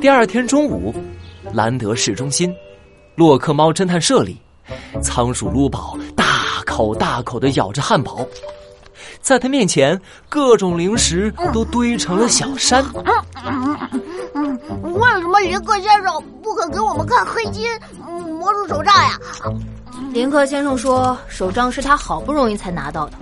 [0.00, 0.94] 第二天中午，
[1.52, 2.54] 兰德市中心，
[3.14, 4.40] 洛克猫侦探社里，
[5.02, 6.24] 仓鼠卢宝大
[6.66, 8.26] 口大口的咬着汉堡，
[9.20, 12.84] 在他面前，各种零食都堆成了小山。
[14.82, 17.66] 为什么林克先生不肯给我们看黑金
[18.38, 19.18] 魔术手杖呀？
[20.12, 23.12] 林克先生说，手杖是他好不容易才拿到的，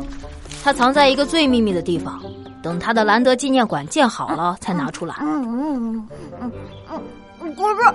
[0.65, 2.21] 他藏在一个最秘密的地方，
[2.63, 5.17] 等他的兰德纪念馆建好了才拿出来。
[5.21, 6.09] 嗯嗯
[6.41, 6.53] 嗯
[7.41, 7.95] 嗯，可是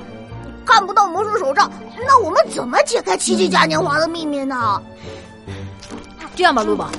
[0.65, 1.71] 看不到魔术手杖，
[2.05, 4.81] 那我们怎么解开奇迹嘉年华的秘密呢？
[6.35, 6.89] 这样吧，陆宝，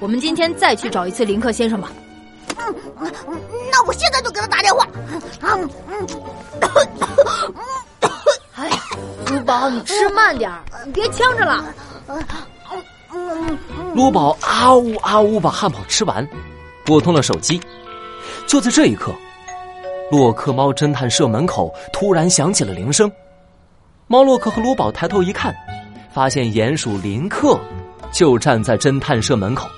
[0.00, 1.88] 我们今天再去找一次林克先生吧。
[2.58, 2.74] 嗯，
[3.70, 4.86] 那我现在就给他打电话。
[5.42, 6.06] 嗯嗯。
[8.56, 8.68] 哎，
[9.30, 10.60] 卢宝，你吃慢点儿，
[10.92, 11.64] 别呛着了。
[13.94, 16.26] 卢宝啊呜啊呜把汉堡吃完，
[16.86, 17.60] 拨通了手机。
[18.46, 19.14] 就在这一刻，
[20.10, 23.10] 洛克猫侦探社门口突然响起了铃声。
[24.06, 25.54] 猫洛克和卢宝抬头一看，
[26.14, 27.58] 发现鼹鼠林克
[28.12, 29.68] 就站在侦探社门口。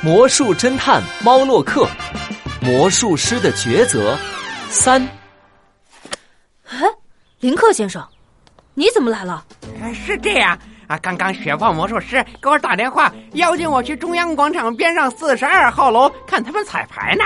[0.00, 1.86] 魔术侦探猫洛克，
[2.62, 4.16] 魔术师的抉择
[4.68, 5.02] 三。
[6.68, 6.86] 哎，
[7.40, 8.02] 林克先生，
[8.74, 9.44] 你怎么来了？
[9.92, 10.56] 是这样
[10.90, 17.22] 啊，刚刚雪豹魔术师给我打电话，邀请我去中央广场边上四十二号楼看他们彩排呢。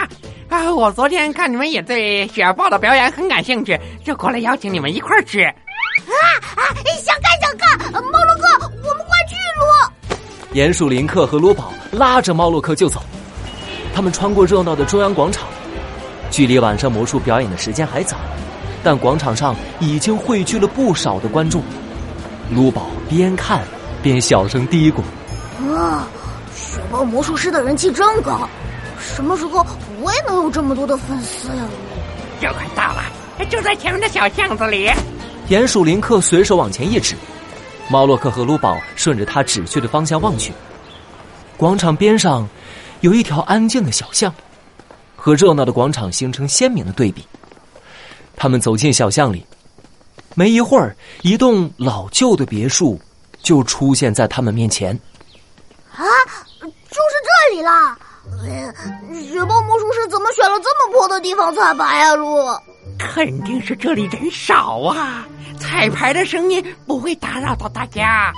[0.51, 5.45] 啊，我昨天看你们也对雪豹的表演很感兴趣，就过来邀请你们一块儿去。
[5.45, 5.55] 啊
[6.57, 6.61] 啊，
[7.03, 10.15] 想看想看，猫洛克，我们快去喽！
[10.53, 13.03] 鼹鼠林克和罗宝拉着猫洛克就走，
[13.95, 15.49] 他们穿过热闹的中央广场，
[16.31, 18.19] 距离晚上魔术表演的时间还早，
[18.83, 21.63] 但广场上已经汇聚了不少的观众。
[22.55, 23.65] 卢宝边看
[24.01, 24.99] 边小声嘀咕
[25.75, 26.07] ：“啊，
[26.55, 28.49] 雪豹魔术师的人气真高，
[29.01, 29.67] 什么时候
[30.01, 31.65] 我也能有这么多的粉丝呀？”
[32.41, 33.03] 就快到了，
[33.51, 34.89] 就在前面的小巷子里。
[35.49, 37.17] 鼹鼠林克随手往前一指。
[37.89, 40.53] 猫洛克和卢宝顺着他指去的方向望去，
[41.57, 42.49] 广场边上
[43.01, 44.33] 有一条安静的小巷，
[45.17, 47.27] 和热闹的广场形成鲜明的对比。
[48.37, 49.45] 他们走进小巷里，
[50.35, 53.01] 没一会儿，一栋老旧的别墅
[53.43, 54.99] 就出现在他们面前。
[55.95, 56.03] 啊，
[56.61, 57.15] 就是
[57.51, 57.97] 这里啦！
[59.31, 62.15] 雪豹魔术师怎么选了这么破的地方彩排啊？
[62.15, 62.37] 路
[62.99, 65.25] 肯定是这里人少啊。
[65.61, 68.33] 彩排的声音不会打扰到大家。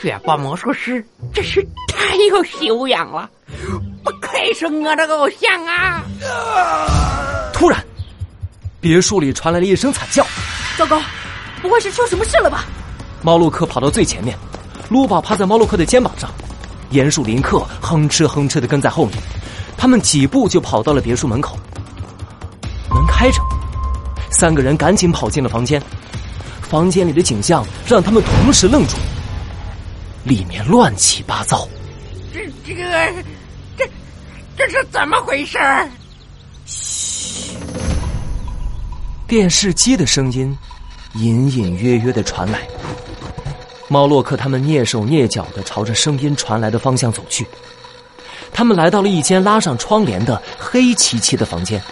[0.00, 3.30] 雪豹魔术师真是太有修养了，
[4.04, 6.04] 不愧是我的偶像啊！
[7.54, 7.82] 突然，
[8.80, 10.26] 别墅里传来了一声惨叫。
[10.76, 11.00] 糟糕，
[11.60, 12.64] 不会是出什么事了吧？
[13.22, 14.36] 猫洛克跑到最前面，
[14.88, 16.30] 卢宝趴在猫洛克的肩膀上，
[16.92, 19.16] 鼹鼠林克哼哧哼哧的跟在后面。
[19.76, 21.56] 他们几步就跑到了别墅门口，
[22.90, 23.40] 门开着，
[24.30, 25.82] 三个人赶紧跑进了房间。
[26.62, 28.96] 房间里的景象让他们同时愣住，
[30.24, 31.68] 里面乱七八糟。
[32.32, 32.84] 这、这个、
[33.76, 33.88] 这、
[34.56, 35.58] 这是怎么回事？
[36.66, 37.56] 嘘，
[39.26, 40.54] 电视机的声音
[41.14, 42.60] 隐隐约约的传来。
[43.88, 47.46] 猫洛克他们蹑手蹑脚的朝着声音传来的方向走去。
[48.52, 51.82] 他们来到了一间拉上窗帘的黑漆漆的房间。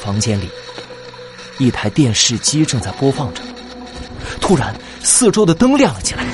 [0.00, 0.48] 房间里。
[1.58, 3.42] 一台电视机正在播放着，
[4.40, 6.24] 突然，四周的灯亮了起来。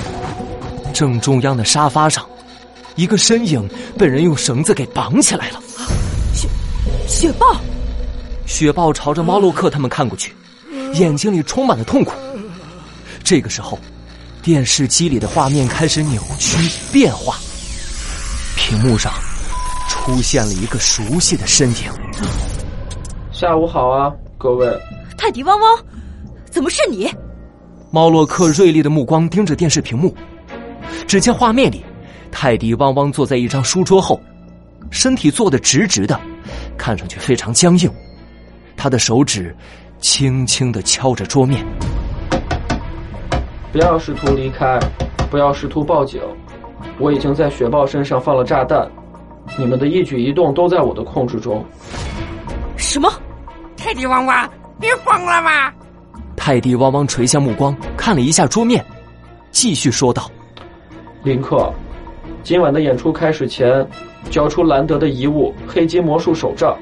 [0.93, 2.29] 正中央的沙发上，
[2.95, 3.67] 一个身影
[3.99, 5.63] 被人用绳子给绑起来了。
[6.35, 6.47] 雪
[7.09, 7.57] 雪豹，
[8.45, 10.37] 雪豹朝着猫洛克他们看过去，
[10.95, 12.13] 眼睛里充满了痛苦。
[13.23, 13.79] 这个时候，
[14.43, 16.57] 电视机里的画面开始扭曲
[16.93, 17.37] 变化，
[18.57, 19.13] 屏幕上
[19.89, 21.91] 出现了一个熟悉的身影。
[23.33, 24.67] 下午好啊，各位。
[25.17, 25.79] 泰迪汪汪，
[26.51, 27.11] 怎么是你？
[27.91, 30.15] 猫洛克锐利的目光盯着电视屏幕，
[31.07, 31.85] 只见画面里，
[32.31, 34.21] 泰迪汪汪坐在一张书桌后，
[34.91, 36.21] 身体坐得直直的，
[36.77, 37.91] 看上去非常僵硬。
[38.77, 39.57] 他的手指
[40.05, 41.65] 轻轻的敲着桌面。
[43.73, 44.79] 不要试图离开，
[45.31, 46.21] 不要试图报警，
[46.99, 48.87] 我已经在雪豹身上放了炸弹，
[49.59, 51.65] 你们的一举一动都在我的控制中。
[52.77, 53.11] 什么？
[53.79, 54.47] 泰迪汪汪？
[54.79, 55.73] 你疯了吗？
[56.37, 58.85] 泰迪汪汪垂下目光，看了一下桌面，
[59.53, 60.31] 继续说道
[61.25, 61.73] ：“林克，
[62.43, 63.85] 今晚的演出开始前，
[64.31, 66.77] 交出兰德的遗物——黑金魔术手杖，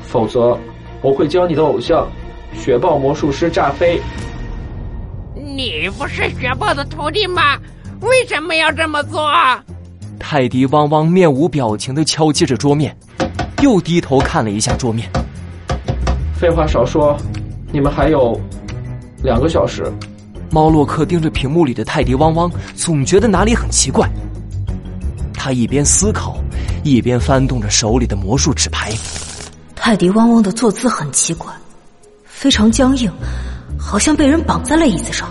[0.00, 0.58] 否则
[1.02, 2.08] 我会将你的偶像——
[2.54, 4.00] 雪豹魔术师炸飞。”
[5.34, 7.58] 你不是雪豹的徒弟吗？
[8.00, 9.30] 为什么要这么做？
[10.18, 12.96] 泰迪汪汪面无表情的敲击着桌面，
[13.62, 15.08] 又低头看了一下桌面。
[16.34, 17.16] 废话少说，
[17.70, 18.40] 你们还有
[19.22, 19.92] 两个小时。
[20.50, 24.08] 猫洛克盯着屏幕里的泰迪汪汪，总觉得哪里很奇怪。
[25.34, 26.36] 他一边思考，
[26.82, 28.90] 一边翻动着手里的魔术纸牌。
[29.74, 31.52] 泰迪汪汪的坐姿很奇怪，
[32.42, 33.08] 非常僵硬，
[33.78, 35.30] 好像被人绑在了椅子上。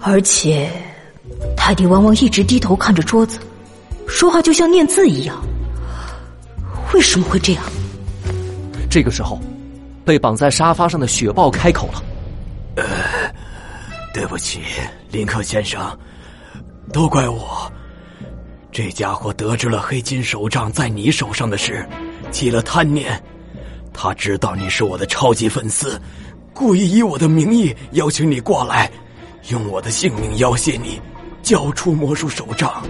[0.00, 0.68] 而且，
[1.56, 3.38] 泰迪汪汪一直低头看着桌子，
[4.08, 5.40] 说话就像念字一样。
[6.92, 7.62] 为什么会这样？
[8.90, 9.40] 这个时候，
[10.04, 12.02] 被绑在沙发上的雪豹开口了。
[12.74, 12.84] 呃
[14.12, 14.62] 对不起，
[15.12, 15.96] 林克先生，
[16.92, 17.70] 都怪我。
[18.72, 21.88] 这家伙得知了黑金手杖在你手上的事，
[22.32, 23.22] 起了贪念。
[24.02, 26.00] 他知道你是我的超级粉丝，
[26.54, 28.90] 故意以我的名义邀请你过来，
[29.50, 30.98] 用我的性命要挟你，
[31.42, 32.82] 交出魔术手杖。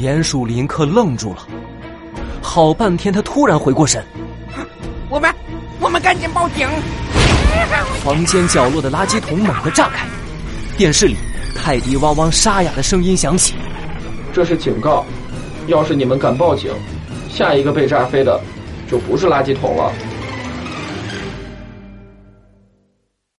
[0.00, 1.46] 鼹鼠林克愣住了，
[2.42, 4.04] 好半天，他突然回过神。
[5.08, 5.32] 我们，
[5.78, 6.68] 我们赶紧报警！
[8.02, 10.04] 房间角落的垃圾桶猛地炸开。
[10.76, 11.14] 电视里，
[11.54, 13.54] 泰迪汪汪沙哑的声音响起
[14.34, 15.06] ：“这是警告，
[15.68, 16.72] 要是你们敢报警，
[17.30, 18.40] 下一个被炸飞的
[18.90, 19.92] 就不是垃圾桶了。”